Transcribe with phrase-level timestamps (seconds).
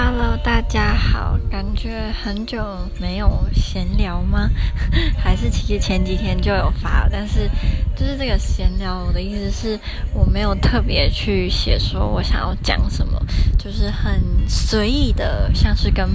[0.00, 0.29] Hello，
[0.60, 2.62] 大家好，感觉很久
[3.00, 4.50] 没有闲聊吗？
[5.16, 7.50] 还是其实前几天就有发，但是
[7.96, 9.80] 就是这个闲聊，我的意思是
[10.12, 13.18] 我没有特别去写说我想要讲什么，
[13.58, 16.06] 就是很随意的，像是跟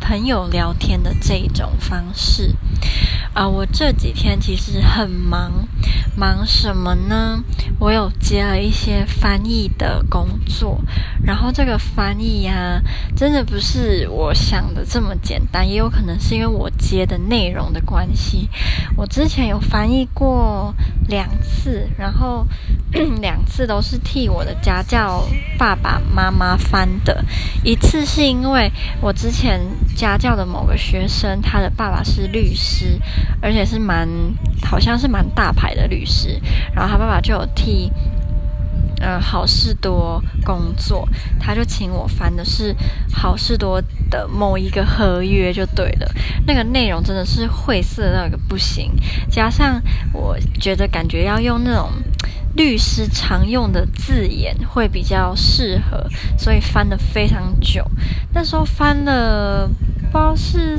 [0.00, 2.56] 朋友聊天的这种方式。
[3.34, 5.66] 啊，我这几天其实很忙，
[6.16, 7.42] 忙什么呢？
[7.78, 10.78] 我有接了一些翻译的工作，
[11.24, 12.82] 然后这个翻译呀，
[13.16, 18.48] 真的不是是我想的这么简单，也有可能是因为我接的内容的关系。
[18.96, 20.74] 我之前有翻译过
[21.08, 22.46] 两次，然后
[23.20, 25.22] 两次都是替我的家教
[25.58, 27.22] 爸爸妈妈翻的。
[27.62, 28.70] 一次是因为
[29.02, 29.60] 我之前
[29.94, 32.98] 家教的某个学生，他的爸爸是律师，
[33.42, 34.08] 而且是蛮
[34.62, 36.40] 好像是蛮大牌的律师，
[36.74, 37.92] 然后他爸爸就有替。
[39.04, 41.08] 嗯，好事多工作，
[41.40, 42.72] 他就请我翻的是
[43.12, 46.08] 好事多的某一个合约就对了。
[46.46, 48.92] 那个内容真的是晦涩到一个不行，
[49.28, 51.90] 加上我觉得感觉要用那种
[52.54, 56.06] 律师常用的字眼会比较适合，
[56.38, 57.84] 所以翻了非常久。
[58.32, 59.68] 那时候翻了
[60.12, 60.78] 不知道是。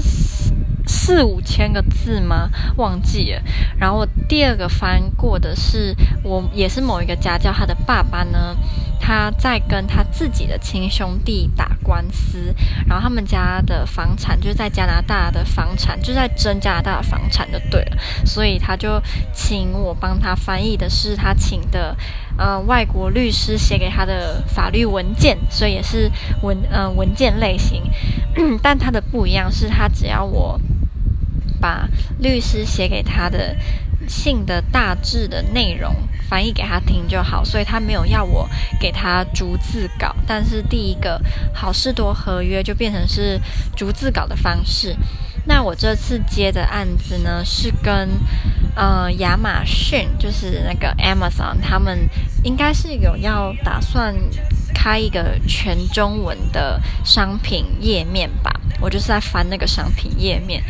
[0.94, 2.50] 四五千个字吗？
[2.78, 3.42] 忘记了。
[3.80, 8.56] 然后我第二个翻过的是，我也是某一个家教，他的爸爸呢，
[9.02, 12.54] 他在跟他自己的亲兄弟打官司，
[12.88, 19.02] 然后他们家的房产就在加拿大的房产，就在争加拿大的房产就对了，所以他就
[19.34, 21.98] 请我帮他翻译的是他请的
[22.38, 26.10] 呃外国律师写给他的法律文件，所以也是
[26.44, 27.82] 文呃文件类型，
[28.62, 30.62] 但他的不一样是他只要我。
[31.64, 31.88] 把
[32.20, 33.56] 律师写给他的
[34.06, 35.96] 信的大致的内容
[36.30, 38.50] 翻译给他听就好，所以他没有要我
[38.82, 40.14] 给他逐字稿。
[40.28, 41.22] 但是第一个
[41.54, 43.40] 好事多合约就变成是
[43.78, 44.94] 逐字稿的方式。
[45.46, 48.10] 那我这次接的案子呢，是跟
[48.76, 52.10] 呃亚马逊，就是那个 Amazon，他们
[52.44, 54.14] 应该是有要打算
[54.74, 58.52] 开一个全中文的商品页面吧。
[58.84, 60.62] 我就是在翻那个商品页面，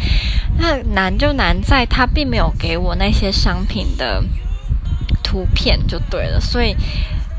[0.59, 4.23] 那难就难在它并没有给我那些商品的
[5.23, 6.75] 图片就对了，所以。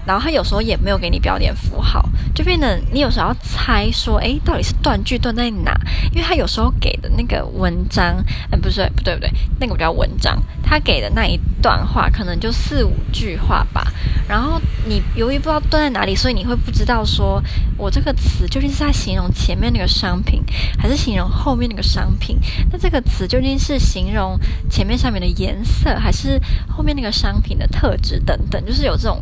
[0.06, 5.72] 然后他有时候也没有给你标点符号，就变得你有时候要猜说，诶，到底是断句断在哪？
[6.12, 8.16] 因为他有时候给的那个文章，
[8.50, 13.92] 嗯，不是，不对，不对，那个叫文章，他给的那一段话可能就四五句话吧。
[14.28, 17.42] 然后你由于不知道断在哪里，所以你会不知道说
[17.76, 20.42] 我这个词究竟是在形容前面那个商品，
[20.78, 22.38] 还是形容后面那个商品？
[22.70, 24.38] 那这个词究竟是形容
[24.70, 28.64] 前面上面的颜色，还是后面那个商品的特质等等？
[28.66, 29.20] 就是有这种。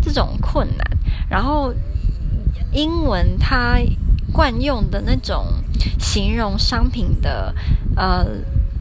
[0.00, 0.86] 这种困难，
[1.28, 1.72] 然后
[2.72, 3.78] 英文它
[4.32, 5.46] 惯用的那种
[5.98, 7.54] 形容商品的
[7.96, 8.26] 呃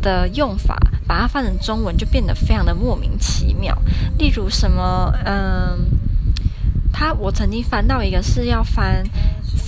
[0.01, 0.77] 的用法，
[1.07, 3.77] 把它翻成中文就变得非常的莫名其妙。
[4.17, 5.77] 例如什么，嗯、呃，
[6.91, 9.03] 他我曾经翻到一个是要翻。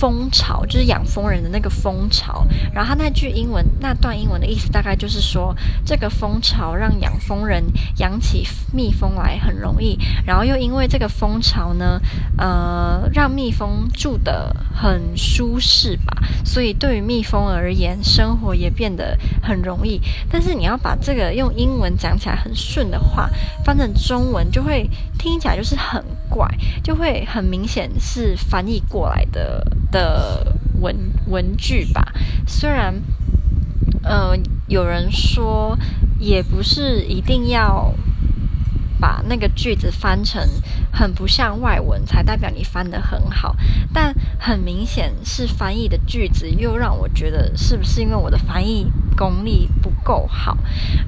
[0.00, 7.62] 蜂巢就是养蜂人的那个蜂巢，然后他那句英文那段英文的意思大概就是说，这个蜂巢让养蜂人
[7.98, 12.00] 养起蜜蜂来很容易，然后又因为这个蜂巢呢，
[12.38, 20.00] 呃，让蜜蜂住得很舒适吧，所以对于蜜蜂而言，生活也变得很容易。
[20.30, 23.28] 但是你要把这个用英文讲起来很顺的话，
[23.66, 24.88] 翻成中文就会
[25.18, 26.48] 听起来就是很怪，
[26.82, 29.66] 就会很明显是翻译过来的。
[29.90, 30.96] 的文
[31.26, 32.12] 文句吧，
[32.46, 33.02] 虽然，
[34.04, 35.76] 呃，有人说
[36.16, 37.92] 也不是一定要
[39.00, 40.40] 把那个句子翻成
[40.92, 43.56] 很不像外文才代表你翻得很好，
[43.92, 50.56] 但很明显是翻译的句子，又让我觉得是不是因为我的翻译功力不够好？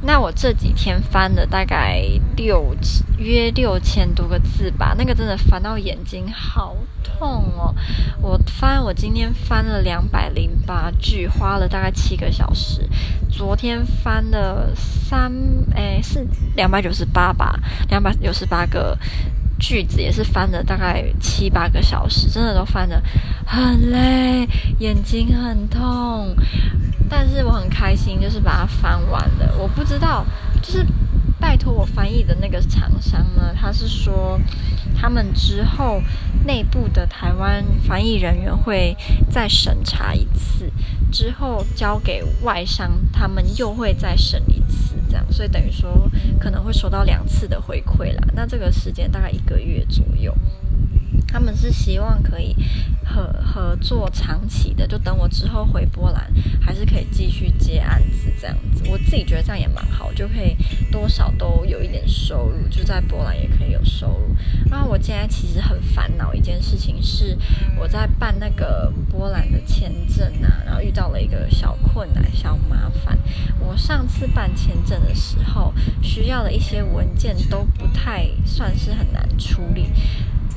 [0.03, 2.03] 那我这几天翻了大概
[2.37, 2.77] 六
[3.19, 7.75] 约六千多个字吧，那个真的翻到眼睛好痛哦！
[8.21, 12.89] 我翻，我今天翻了两百零八句，花了大概七个小时。
[13.31, 15.33] 昨天翻了三，
[15.75, 18.99] 哎，是两百九十八吧，两百九十八个
[19.63, 23.01] 句子，也是翻了大概七八个小时，真的都翻得
[23.47, 24.47] 很累，
[24.81, 26.35] 眼睛很痛。
[27.09, 29.55] 但是我很开心，就是把它翻完了。
[29.59, 30.27] 我不知道，
[30.61, 30.85] 就是。
[31.41, 34.41] 拜托我翻译的那个厂商呢，他是说
[34.95, 36.01] 他们之后
[36.47, 38.97] 内部的台湾翻译人员会
[39.29, 40.71] 再审查一次，
[41.11, 46.09] 之后交给外商，他们又会再审一次，这样，就等于说
[46.39, 48.23] 可能会收到两次的回馈啦。
[48.33, 50.33] 那这个时间大概一个月左右。
[51.33, 52.55] 他们是希望可以
[53.05, 56.31] 合合作长期的，就等我之后回波兰
[56.61, 58.85] 还是可以继续接案子这样子。
[58.91, 60.55] 我自己觉得这样也蛮好，就可以
[60.91, 64.37] 多少都有一点收入，就在波兰也可以有收入。
[64.71, 67.37] 然后我现在其实很烦恼一件事情是，
[67.79, 73.19] 我在办那个波兰的签证啊，然后遇到了一个小困难、小麻烦。
[73.59, 79.87] 我上次办签证的时候，需要的一些文件都不太算是很难处理。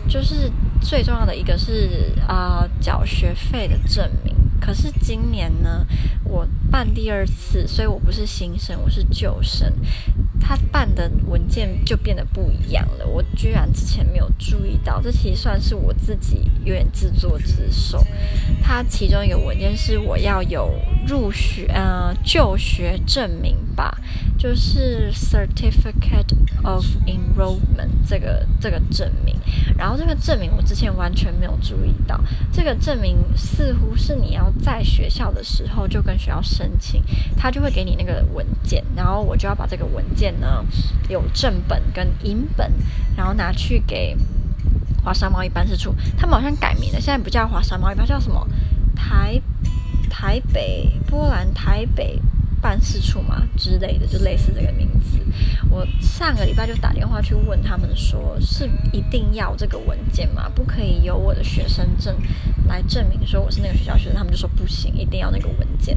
[0.07, 4.34] 就是最重要的一个是啊，缴学费的证明。
[4.60, 5.86] 可是今年呢，
[6.24, 9.72] 我办第二次，所以我不是新生，我是旧生。
[10.40, 18.06] 他办的文件就变得不一样了，我居然之前没有注意到，这其实算是我自己有点自作自受。
[18.62, 20.72] 他其中一个文件是我要有
[21.07, 23.98] 入学呃就学证明吧，
[24.38, 29.36] 就是 Certificate of Enrollment 这个这个证明。
[29.78, 32.19] 然后这个证明我之前完全没有注意到，
[32.52, 37.02] 这个证明似乎是你要在学校的时候就跟学校申请，
[37.38, 40.36] 他就会给你那个文件，然后我就要把这个文件。
[40.36, 40.66] 呢，
[41.08, 42.69] 有正本跟英本，
[43.16, 44.18] 然后拿去给
[45.01, 45.96] 华沙贸易办事处。
[46.18, 48.46] 他们好像改名了，现在不叫华沙贸易办，叫什么？
[48.96, 49.42] 台
[50.18, 52.18] 台北波兰台北。
[52.66, 55.20] 办事处嘛之类的，就类似这个名字。
[55.70, 60.50] 我上个礼拜就打电话去问他们说，是一定要这个文件吗？
[60.56, 62.16] 不可以有我的学生证
[62.68, 64.16] 来证明说我是那个学校学生？
[64.16, 65.96] 他们就说不行，一定要那个文件。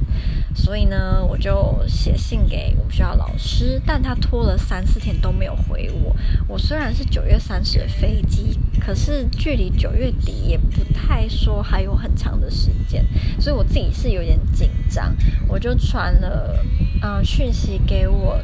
[0.55, 6.15] 所以呢，我就写信给我们学校老师，但他拖了三四天都没有回我。
[6.47, 13.03] 我虽然是九月三十的飞机，可是距离九月底也不太说还有很长的时间，
[13.41, 15.17] 所以我自己是有点紧张。
[15.47, 16.58] 我就传了。
[17.03, 18.41] 嗯，讯息给我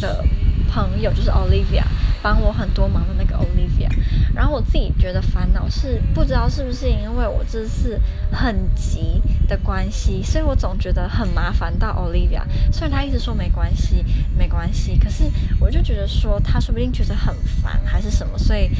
[0.00, 0.24] 的
[0.68, 1.84] 朋友就是 Olivia，
[2.22, 3.88] 帮我很多忙的那个 Olivia。
[4.34, 12.42] 然后我自己觉得烦恼是不知道是不是因为我这次很急的关系，所以我总觉得很麻烦到 Olivia。
[12.72, 14.04] 虽然他一直说没关系，
[14.38, 15.24] 没关系，可是
[15.58, 18.70] 我就觉得说他说不定觉得很烦还是什么，所以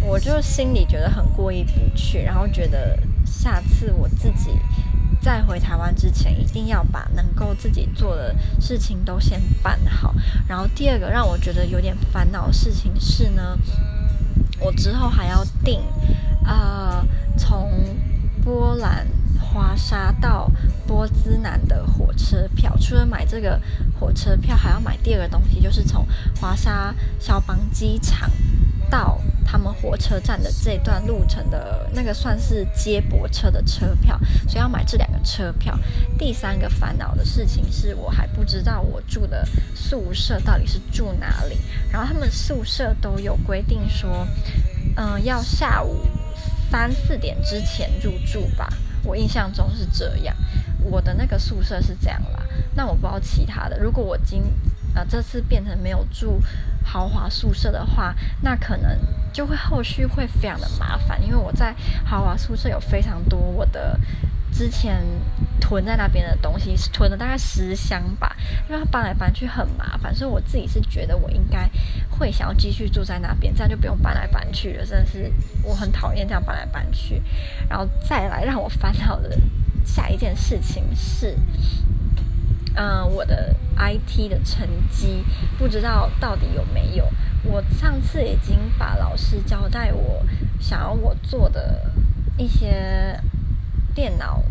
[0.00, 2.96] 我就心里觉得很过意不去，然后觉得
[3.26, 4.50] 下次我自己。
[5.20, 10.14] 在回台湾之前，一定要把能够自己做的事情都先办好。
[10.48, 13.58] 然后第二个让我觉得有点烦恼的事情是呢，
[14.58, 15.82] 我之后还要订，
[16.44, 17.04] 呃，
[17.36, 17.70] 从
[18.42, 19.06] 波兰
[19.38, 20.50] 华沙到
[20.86, 22.74] 波兹南的火车票。
[22.80, 23.60] 除了买这个
[23.98, 26.06] 火车票，还要买第二个东西，就是从
[26.40, 28.30] 华沙肖邦机场。
[28.90, 34.18] 到他们火车站的这段路程的那个算是接驳车的车票，
[34.48, 35.78] 所以要买这两车票。
[36.18, 41.58] 第三个烦恼的事情是我还不知道我住的宿舍到底是住哪里。
[41.90, 44.26] 然后他们宿舍都有规定说，
[44.96, 46.04] 嗯、要下午
[46.70, 48.68] 三四点之前入住吧。
[49.04, 50.36] 我印象中是这样，
[50.82, 52.42] 我的那个宿舍是这样啦。
[52.74, 54.42] 那我不知道其他的，如果我今
[54.94, 56.40] 呃这次变成没有住。
[56.82, 58.98] 豪华宿舍的话，那可能
[59.32, 61.72] 就会后续会非常的麻烦，因为我在
[62.04, 64.00] 豪华宿舍有非常多我的
[64.60, 65.02] 之前
[65.58, 68.36] 囤在那边的东西，囤了大概十箱吧，
[68.68, 71.66] 因为它搬来搬去很麻烦，所以我自己是觉得我应该
[72.10, 74.84] 会想要继续住在那边，这样就不用搬来搬去了。
[74.84, 77.22] 真的是我很讨厌这样搬来搬去，
[77.70, 79.34] 然后再来让我烦恼的
[79.82, 81.34] 下一件事情是。
[82.74, 85.24] 嗯、我的 IT 的成绩
[85.58, 87.08] 不知道到底有没有。
[87.44, 90.22] 我上次已经把老师交代我
[90.60, 91.90] 想要我做的
[92.36, 93.18] 一些
[93.94, 94.42] 电脑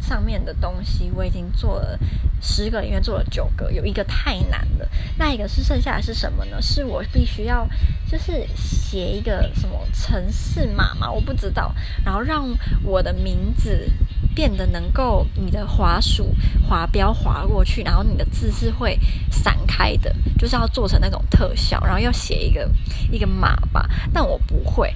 [0.00, 1.98] 上面的东西，我已经做了
[2.40, 4.88] 十个里面做了九个，有一个太难了。
[5.18, 6.60] 那一个是剩下的是什么呢？
[6.60, 7.68] 是我必须要
[8.10, 12.48] 就是写一个什么城市码嘛，我不知道，然后让
[12.82, 13.90] 我的名字。
[14.32, 16.32] 变得能够你的滑鼠
[16.66, 22.70] 滑标滑过去，然后你的字是会散开的，就是要做成那种特效，然后要写一个
[23.10, 23.90] 一个码吧。
[24.14, 24.94] 但我不会。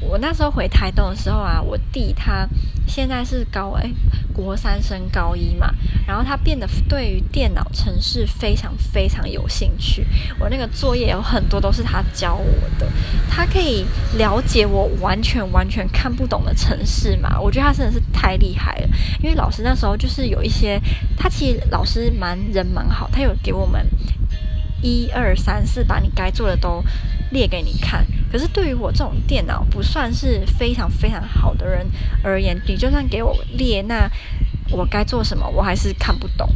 [0.00, 2.48] 我那时候回台东的时候啊，我弟他
[2.86, 3.90] 现在是高诶
[4.32, 5.74] 国三升高一嘛，
[6.06, 10.06] 然后他变得对于电脑程式非常非常有兴趣。
[10.38, 12.44] 我那个作业有很多都是他教我
[12.78, 12.86] 的，
[13.28, 13.84] 他可以
[14.16, 17.38] 了解我完全完全看不懂的程式嘛。
[17.40, 18.88] 我觉得他真的是太厉害了，
[19.20, 20.80] 因为老师那时候就是有一些，
[21.16, 23.84] 他其实老师蛮人蛮好，他有给我们
[24.80, 26.82] 一二三四，把你该做的都
[27.32, 28.06] 列给你看。
[28.30, 31.86] 可是对于我这种电脑不算是非常非常好的人
[32.22, 34.10] 而言，你就算给我列，那
[34.70, 36.48] 我该做什么，我还是看不懂。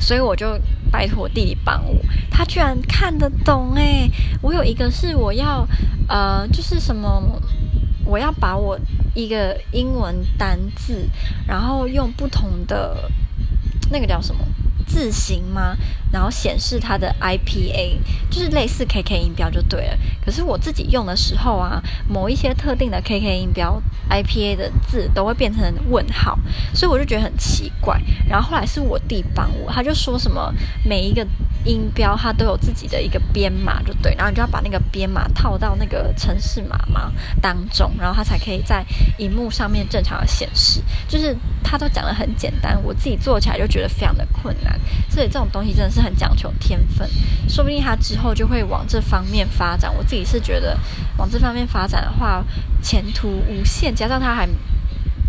[0.00, 0.58] 所以我就
[0.90, 1.94] 拜托弟弟帮我，
[2.28, 4.10] 他居然看得懂诶，
[4.40, 5.64] 我有一个是我要
[6.08, 7.40] 呃，就是什么，
[8.04, 8.76] 我要把我
[9.14, 11.08] 一个英文单字，
[11.46, 13.08] 然后用不同的
[13.92, 14.44] 那个叫什么？
[14.92, 15.74] 字形吗？
[16.12, 17.96] 然后显示它的 IPA，
[18.30, 19.98] 就是类似 KK 音标就对了。
[20.22, 23.80] 可是我自己用的时候啊，某一些特定的 KK 音标
[24.10, 26.38] IPA 的字都会变成问号，
[26.74, 27.98] 所以我就觉得很奇怪。
[28.28, 30.52] 然后后来是我弟帮我，他就说什么
[30.84, 31.26] 每一个。
[31.64, 38.84] 音标它都有自己的一个编码，就对，然后你就要把那个编码套到那个城市码码当中，然后它才可以在
[39.18, 40.82] 荧幕上面正常的显示。
[41.08, 44.78] 就是它都讲得很简单，我自己做起来就觉得非常的困难。
[45.08, 47.08] 所以这种东西真的是很讲求天分，
[47.48, 49.94] 说不定它之后就会往这方面发展。
[49.94, 50.78] 我自己是觉得
[51.16, 52.44] 往这方面发展的话，
[52.82, 54.48] 前途无限，加上它还。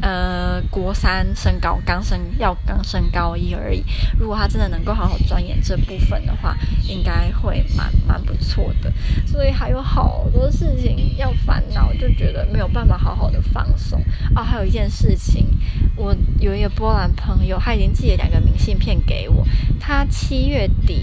[0.03, 3.81] 呃，国三升高，刚升要刚升高一而已。
[4.19, 6.57] 如果他真的能够好好钻研这部分的话，
[6.89, 8.91] 应该会蛮蛮不错的。
[9.25, 13.97] 所以还有好多事情要烦恼，就觉得没有办法好好的放松
[14.35, 14.43] 啊。
[14.43, 15.47] 还有一件事情，
[15.95, 19.47] 我有一个波兰朋友，他已经寄了两个明信片给我。
[19.79, 21.01] 他七月底、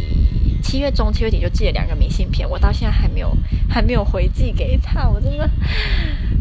[0.62, 3.34] 七月中、七月底就寄了两个明信片，我到现在还没有
[3.66, 5.08] 还没有回寄给他。
[5.08, 5.48] 我真的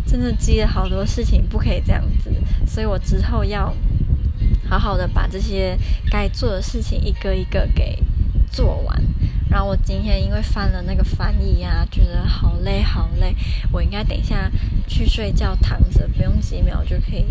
[0.09, 2.31] 真的积了好多事情，不可以这样子。
[2.65, 3.71] 所以我之后要
[4.67, 5.77] 好好的把这些
[6.09, 8.01] 该做的事情一个一个给
[8.51, 8.99] 做完。
[9.51, 13.35] 然后我今天因为翻了那个翻译啊，觉得好累好累，
[13.71, 14.51] 我应该等一下
[14.87, 17.25] 去睡觉，躺着不用几秒就可以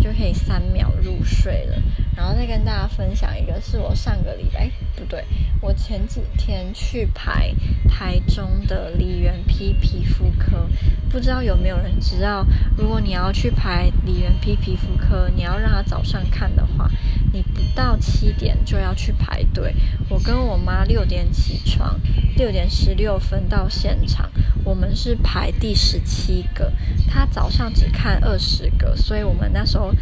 [0.00, 1.82] 就可以三秒入睡了。
[2.16, 4.70] 然后再跟大家分享一个，是我上个礼拜，
[5.12, 5.22] 对，
[5.60, 7.54] 我前几天去排
[7.86, 10.66] 台中的李元丕皮肤科，
[11.10, 12.46] 不知道有没有人知道，
[12.78, 16.90] 如果你要去排李元丕皮肤科，你要让他早上看的话，
[17.30, 19.74] 你不到七点就要去排队。
[20.08, 21.30] 我跟我妈六点。
[21.30, 21.98] 起床
[22.36, 24.30] 六点十六分到现场，
[24.64, 26.72] 我们是排第十七个，
[27.08, 29.92] 他早上只看二十个，所以我们那时候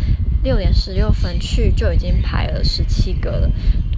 [0.43, 3.51] 六点十六分去就已经排了十七个了。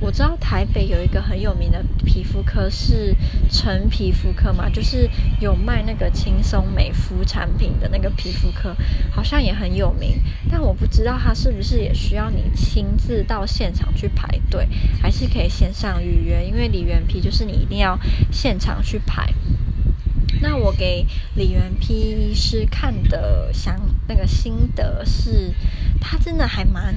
[0.03, 3.15] 我知道台北有一个很有名的皮肤科是
[3.49, 5.09] 陈皮肤科嘛，就是
[5.41, 8.75] 有卖那个轻松美肤产品的那个皮肤科，
[9.13, 10.21] 好像也很有名。
[10.51, 14.69] 但我不知道他是不是也需要你亲自到现场去排队，
[15.01, 16.45] 还是可以线上预约？
[16.45, 17.97] 因为李元皮就是你一定要
[18.33, 19.33] 现场去排。
[20.41, 21.07] 那我给
[21.37, 25.55] 李元丕医师看的想那个心得是，
[26.01, 26.93] 他真的还蛮。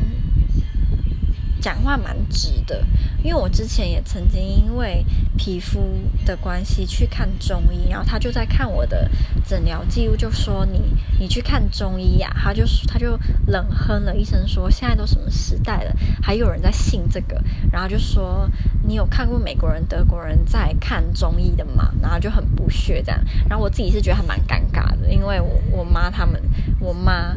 [1.61, 2.85] 讲话蛮直的，
[3.23, 5.03] 因为我之前也曾经因为
[5.37, 5.79] 皮肤
[6.25, 9.09] 的关系去看中医，然后他就在看我的
[9.47, 10.79] 诊疗记录，就说你
[11.19, 18.49] 你去看中医呀、他就他就冷哼了一声说，现在都什么时代了，还有人在信这个，然后就说
[18.83, 21.91] 你有看过美国人、德国人在看中医的吗？
[22.01, 23.19] 然后就很不屑这样，
[23.49, 26.39] 然后我自己是觉得还蛮尴尬的，因为我我妈他们，
[26.79, 27.35] 我妈。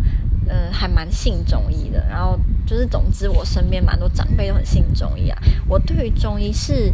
[0.48, 5.38] 嗯，还蛮信中医的，然后就是总之，我身边蛮多长辈都很信中医啊。
[5.68, 6.92] 我对于中医是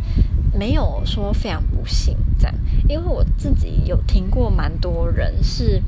[0.52, 2.54] 没有说非常不信这样，
[2.88, 5.80] 因为我自己有听过蛮多人是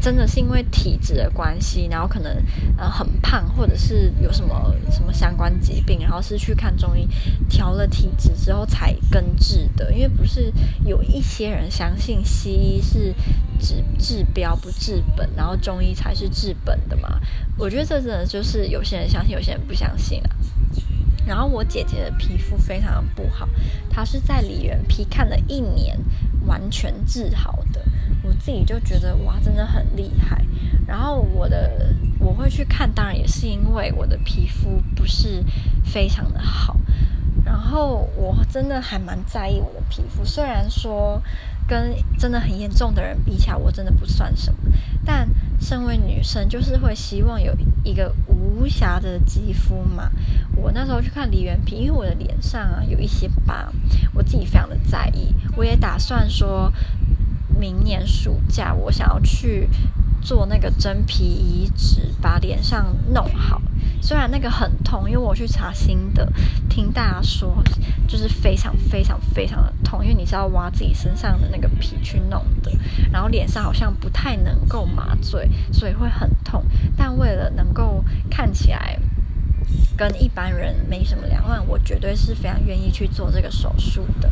[0.00, 2.36] 真的是因为体质的关系，然后可能
[2.76, 7.08] 呃很胖，或者是有什么什么相关疾病，然后是去看中医
[7.48, 9.92] 调了体质之后才根治的。
[9.92, 10.52] 因为不是
[10.84, 13.14] 有一些人相信西医是。
[13.60, 17.20] 治治标不治本，然后中医才是治本的嘛？
[17.56, 20.30] 我觉得这真的就是有些人相信，有些人不相信啊。
[21.26, 23.48] 然后我姐姐的皮肤非常不好，
[23.88, 25.98] 她是在李元皮看了一年，
[26.46, 27.82] 完全治好的。
[28.22, 30.44] 我自己就觉得哇，真的很厉害。
[30.86, 35.42] 然后我的我会去看，当然也是因为我的皮肤不是
[35.82, 36.76] 非常的好。
[37.44, 41.20] 然后我真的还蛮在意我的皮肤，虽然说。
[41.66, 44.58] 跟真的很严重的人比起来，我真的不算什么。
[45.02, 45.26] 但
[45.58, 50.10] 身为女生，就是会希望有一个无瑕的肌肤嘛。
[50.54, 53.72] 我那时候去看李元丕，因为我的脸上啊有一些疤，
[54.12, 55.34] 我自己非常的在意。
[55.56, 56.70] 我也打算说，
[57.58, 59.66] 明年暑假我想要去
[60.20, 63.62] 做那个真皮移植，把脸上弄好。
[64.04, 66.30] 虽然那个很痛，因为我去查心得，
[66.68, 67.64] 听大家说
[68.06, 72.70] 就是非常非常非常的痛，因为你是要挖自己身上的那个皮去弄的，
[73.10, 76.62] 然后脸上好像不太能够麻醉，所以会很痛。
[76.98, 78.98] 但为了能够看起来
[79.96, 84.30] 跟一般人没什么两样，我绝对是非常愿意去做这个手术的。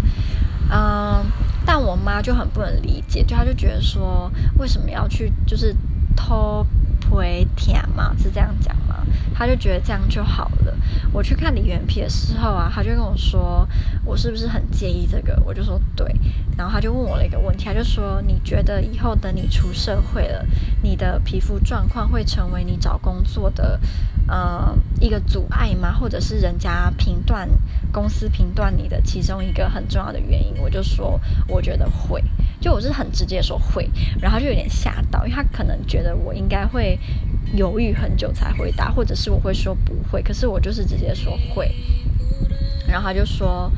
[0.71, 1.25] 嗯，
[1.65, 5.75] 但我妈就很不能理解，就她就觉得说，为什么要去就是
[6.15, 6.67] 偷。
[7.11, 8.15] 会甜嘛？
[8.17, 8.75] 是这样讲？
[9.35, 10.75] 他就觉得这样就好了。
[11.13, 13.69] 我去看李元皮的时候啊，他就跟我说，
[14.05, 15.41] 我是不是很介意这个？
[15.45, 16.15] 我就说对。
[16.57, 20.47] 然后他就问我了一个问题，他就说，你觉得以后等你出社会了，
[20.83, 23.81] 你的皮肤状况会成为你找工作的
[24.29, 25.93] 呃一个阻碍吗？
[25.93, 27.49] 或者是人家评断
[27.91, 30.55] 公司评断你的其中一个很重要的原因？
[30.59, 32.23] 我就说，我觉得会。
[32.63, 33.91] 就我是很直接说会，
[34.21, 36.99] 然后就有点吓到，因为他可能觉得我应该会
[37.55, 41.75] 犹豫很久才回答，或者是我会说不会，可是我就是直接说会，
[42.87, 43.71] 然后他就说，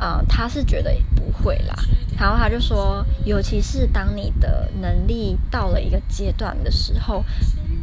[0.00, 1.74] 呃，他是觉得不会啦，
[2.18, 7.24] 然后他就说，尤其是当你的能力到了一个阶段的时候，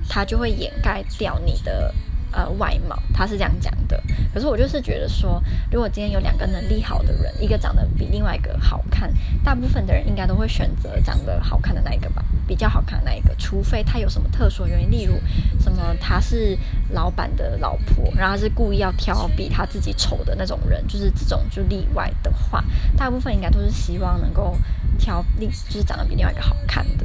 [0.09, 1.95] 他就会掩盖掉你的。
[2.33, 4.01] 呃，外貌他是这样讲的，
[4.33, 9.13] 可是我就是觉得说，如果今天有两个能力好的人，一个长得比另外一个好看，
[9.43, 15.13] 大部分的人应该都会选择长得好看的那一个吧，比较好看的那一个，除非他有什么特殊原因，例如
[15.61, 16.57] 什么他是
[16.89, 22.63] 老板的老婆，然后是故意要挑比他自己丑的那种人，就是这种就例外的话，
[22.97, 24.57] 大部分应该都是希望能够。
[24.95, 27.03] 挑另就是长得比另外一个好看的，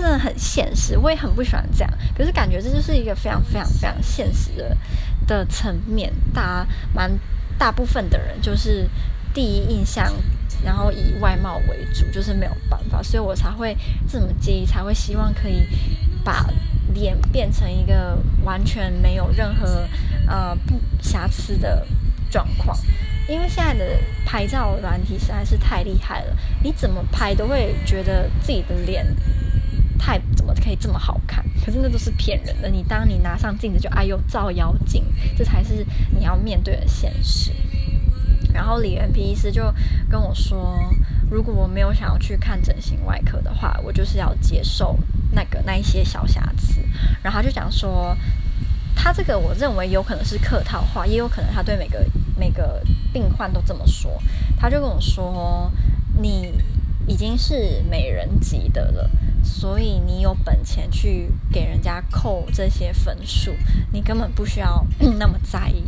[0.00, 0.96] 真的很现实。
[0.96, 4.76] 我也很不喜欢这样，可是感觉这就是一个非常非常非常现实的
[5.26, 6.12] 的层面。
[6.32, 7.10] 大蛮
[7.58, 8.88] 大部分的人就是
[9.34, 10.12] 第一印象，
[10.64, 13.76] 然后以外貌为主，就是没有办法，所以我才会
[14.08, 15.66] 这么介意，才会希望可以
[16.24, 16.46] 把
[16.94, 19.88] 脸变成一个完全没有任何
[20.26, 21.86] 呃不瑕疵的
[22.30, 22.76] 状况。
[23.28, 23.84] 因为现在的
[24.24, 29.04] 拍照软体实在是太厉害了，你怎么拍都会觉得自己的脸
[29.98, 31.44] 太怎么可以这么好看？
[31.64, 32.68] 可是那都是骗人的。
[32.68, 35.04] 你当你拿上镜子就哎呦照妖镜，
[35.36, 35.84] 这才是
[36.16, 37.52] 你要面对的现实。
[38.54, 39.62] 然后李元皮医师就
[40.10, 40.78] 跟我说，
[41.30, 44.98] 如果我没有想要去看整形外科的话，我就是要接受
[45.32, 46.80] 那个那一些小瑕疵。
[47.22, 48.16] 然后他就讲说。
[49.00, 52.04] 他这个我认为有可能是客套话，也有可能他对每个
[52.36, 54.20] 每个病患都这么说。
[54.58, 55.70] 他就跟我说
[56.20, 56.52] ：“你
[57.06, 59.08] 已经是美人级的了，
[59.48, 63.54] 所以你有本钱去给人家扣这些分数，
[63.92, 64.86] 你根本不需要
[65.18, 65.82] 那么在意。”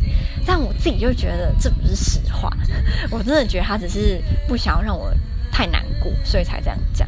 [0.45, 2.51] 但我自己就觉得这不是实话，
[3.11, 5.13] 我真的觉得他只是不想要让我
[5.51, 7.07] 太难过，所以才这样讲。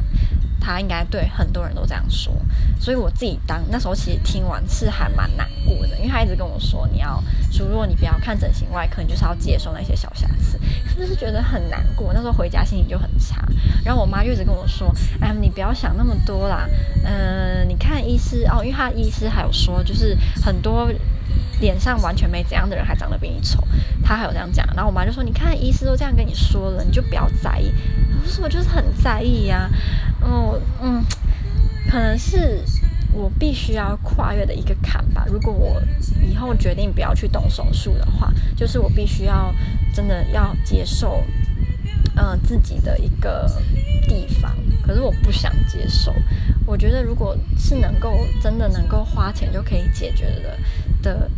[0.64, 2.32] 他应该对很多人都这样说，
[2.80, 12.12] 所以我自己当那时候其实听完是还蛮难过的，因为他一直跟我说，你要说如果你不要看整形外科，你就是要接受那些小瑕疵，是不是觉得很难过？
[12.14, 13.46] 那时候回家心情就很差，
[13.84, 16.66] 然后我妈就一直跟我说，哎，你不要想那么多啦，
[17.04, 20.90] 嗯、你看医师哦，因为他医师还有说，就是很多。
[21.60, 23.62] 脸上完全没怎样的人还长得比你丑，
[24.02, 24.66] 他还有这样讲。
[24.74, 27.72] 然后我妈就说：“你看医师都这样跟你说了，你就不要在意。”
[28.20, 29.70] 我说：“我就是很在意呀。”，
[30.24, 31.04] 哦嗯，
[31.90, 32.62] 可能是
[33.12, 35.24] 我必须要跨越的一个坎吧。
[35.26, 35.80] 如果我
[36.22, 39.54] 以后决定不要去动手术的话，就是我必须要
[39.94, 41.22] 真的要接受，
[42.16, 43.48] 呃，自己的一个
[44.08, 44.56] 地方。
[44.82, 46.12] 可是我不想接受。
[46.66, 50.58] 我觉得如果是能够真的能够花钱就可以解决的
[51.02, 51.30] 的。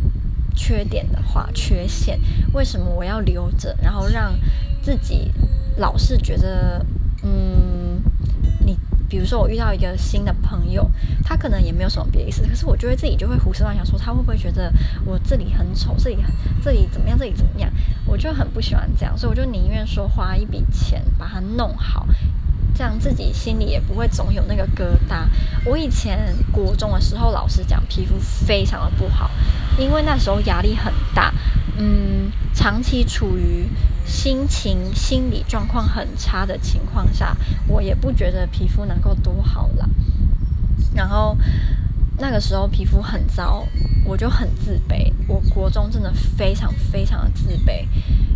[0.59, 2.19] 缺点的话，缺陷，
[2.51, 3.77] 为什么我要留着？
[3.79, 4.33] 然后让
[4.81, 5.31] 自己
[5.77, 6.83] 老是觉得，
[7.21, 7.56] 嗯，
[9.09, 10.89] 比如说我遇到一个新的朋友，
[11.23, 14.71] 他可能也没有什么别的意思，可是我觉得自己就会胡思乱想，说他会不会觉得
[15.05, 16.17] 我这里很丑，这里
[16.63, 17.71] 这里怎么样，这里怎么样？
[18.05, 22.05] 我就很不喜欢这样，所以我就宁愿说花一笔钱把它弄好。
[22.75, 25.25] 这样自己心里也不会总有那个疙瘩。
[25.65, 29.31] 我以前国中的时候，老师讲皮肤非常的不好，
[29.79, 31.33] 因为那时候压力很大，
[31.77, 33.67] 嗯，长期处于
[34.05, 37.35] 心情、心理状况很差的情况下，
[37.67, 39.87] 我也不觉得皮肤能够多好啦。
[40.93, 41.37] 然后
[42.17, 43.67] 那个时候皮肤很糟，
[44.05, 45.13] 我就很自卑。
[45.27, 47.85] 我国中真的非常非常的自卑，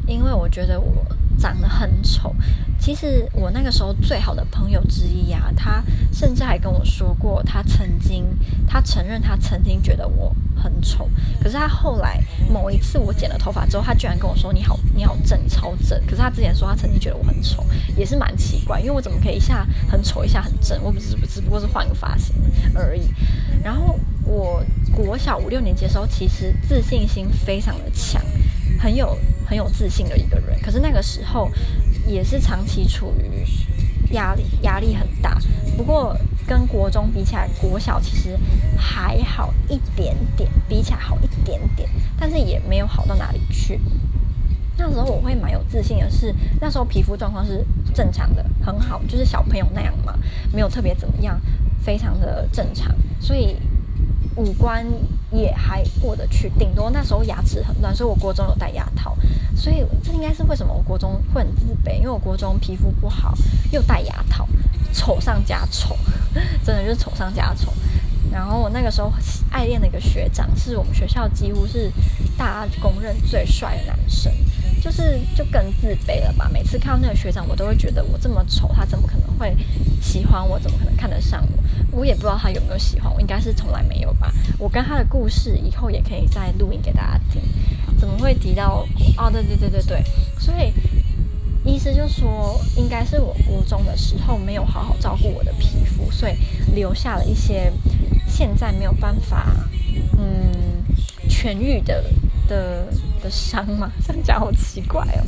[0.05, 1.05] 因为我觉得我。
[1.41, 2.35] 长得很丑，
[2.79, 8.25] 其实我那个时候最好的朋友之一啊，他甚至还跟我说过，他曾经，
[8.67, 11.09] 他承认他曾经觉得我很丑，
[11.41, 15.99] 可是他后来某一次我剪了头发之后，他居然跟我说你好，你好正，超正。
[16.05, 17.65] 可是他之前说他曾经觉得我很丑，
[17.97, 20.79] 也是蛮奇怪，因为我怎么可以一下很丑，一下很正？
[20.83, 22.35] 我不是只不过是换个发型
[22.75, 23.09] 而已。
[23.63, 28.21] 然后我国小五六年级的时候，其实自信心非常的强。
[28.79, 29.15] 很有
[29.51, 31.51] 很有自信的一个人，可是那个时候
[32.07, 33.45] 也是长期处于
[34.13, 35.37] 压力压力很大。
[35.75, 36.15] 不过
[36.47, 38.39] 跟国中比起来，国小其实
[38.77, 43.77] 还好一点点，比起来好一点点，但是也没有好到哪里去。
[44.77, 50.17] 那时候我会蛮有自信的是，那时候皮肤状况是正常的，很好，就是小朋友那样嘛，
[50.53, 51.37] 没有特别怎么样，
[51.83, 53.57] 非常的正常，所以。
[54.35, 54.85] 五官
[55.31, 59.17] 也还过得去，顶多那时候牙齿很乱，所以我国中有戴牙套，
[59.55, 63.33] 所以这应该是为什么我国中会很自卑，因为我国中皮肤不好，
[63.71, 64.47] 又戴牙套，
[64.93, 65.95] 丑上加丑，
[66.63, 67.73] 真的就是丑上加丑。
[68.31, 69.11] 然后我那个时候
[69.49, 71.91] 爱恋的一个学长，是我们学校几乎是
[72.37, 74.31] 大家公认最帅的男生，
[74.81, 76.49] 就是就更自卑了吧。
[76.51, 79.55] 每次看到那个学长，我都会觉得我这么丑，他怎么可能会
[80.01, 80.59] 喜欢我？
[80.59, 81.41] 怎么可能看得上
[81.91, 81.99] 我？
[81.99, 84.33] 我也不知道他有没有喜欢我，应该是从来没有吧。
[84.57, 87.41] 我跟他的故事以后也可以再录音给大家听。
[87.99, 88.85] 怎么会提到？
[89.17, 90.03] 哦，对对对对对，
[90.39, 90.73] 所以。
[91.63, 96.33] 医师就说，应该是我国中的时候没有好好照顾我的皮肤，所以
[96.73, 97.71] 留下了一些
[98.27, 99.53] 现在没有办法
[100.17, 100.83] 嗯
[101.29, 102.03] 痊愈的
[102.47, 102.87] 的
[103.21, 103.91] 的伤嘛。
[104.05, 105.23] 这样讲好奇怪哦。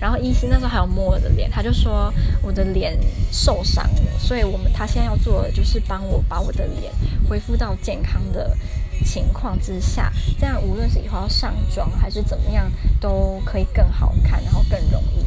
[0.00, 2.98] 然后医师那时候还有摸我的脸，他就说我的脸
[3.30, 6.92] 受伤了，所以我们他现在要做的就是帮我把我的脸
[7.28, 8.56] 恢复到健康的
[9.04, 15.24] 情况之下，这样无论是以后要上妆还是怎么样，都可以更好看，然后更容易。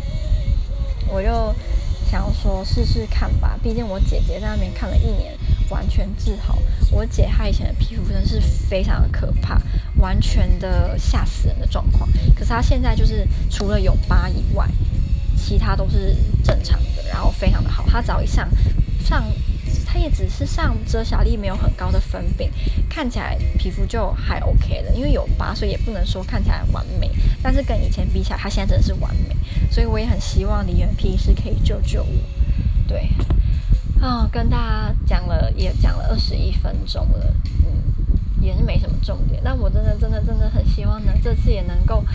[1.10, 1.56] 我就
[2.10, 5.34] 想要说试试看吧，毕竟我姐姐在那边看了一年，
[5.70, 6.58] 完全治好。
[6.92, 9.62] 我姐她以前的皮肤真的是非常的可怕，
[10.00, 12.10] 完全的吓死人的状况。
[12.36, 14.68] 可是她现在就是除了有疤以外，
[15.36, 17.86] 其他都是正常的，然后非常的好。
[17.88, 18.48] 她只要一上
[19.04, 19.24] 上。
[19.86, 22.52] 她也只是上遮瑕力没有很高的粉饼，
[22.90, 24.94] 看起来皮肤就还 OK 了。
[24.94, 27.10] 因为有疤，所以也不能说看起来完美。
[27.42, 29.36] 但是跟以前比起来，她现在真的是完美。
[29.72, 32.12] 所以我也很希望李元皮医师可以救救我。
[32.86, 33.10] 对，
[34.02, 37.34] 哦，跟大家讲了也讲了二十一分钟了，
[37.64, 37.84] 嗯。
[38.40, 42.06] 也是没什么重点，但我真的真的真的很希望呢，这次也能够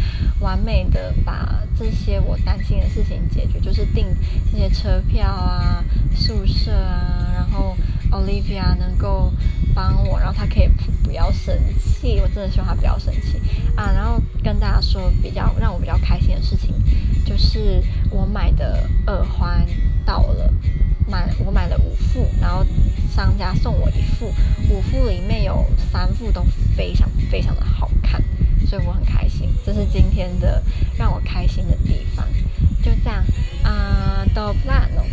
[0.40, 4.06] 完美的把这些我担心的事情解决，就是订
[4.50, 7.76] 这些车票啊、宿舍啊，然后
[8.12, 9.30] Olivia 能够
[9.74, 10.68] 帮我，然后他可以
[11.02, 13.38] 不要生气，我真的希望他不要生气
[13.76, 13.90] 啊。
[13.92, 16.72] 然后跟大家说比较让我比较开心的事情，
[17.26, 19.66] 就是我买的耳环
[20.06, 20.50] 到了。
[21.12, 22.64] 买我买了五副，然后
[23.14, 24.32] 商家送我一副，
[24.70, 26.42] 五副里面有三副都
[26.74, 28.18] 非常非常的好看，
[28.66, 29.46] 所以我很开心。
[29.62, 30.62] 这是今天的
[30.96, 32.26] 让我开心的地方，
[32.82, 33.22] 就这样
[33.62, 35.04] 啊，都烂了。